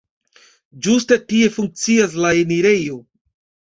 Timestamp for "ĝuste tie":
0.87-1.51